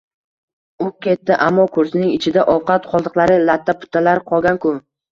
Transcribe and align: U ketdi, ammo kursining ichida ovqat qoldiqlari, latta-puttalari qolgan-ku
U 0.85 0.87
ketdi, 1.07 1.35
ammo 1.49 1.67
kursining 1.77 2.11
ichida 2.15 2.49
ovqat 2.57 2.91
qoldiqlari, 2.97 3.39
latta-puttalari 3.47 4.29
qolgan-ku 4.35 4.79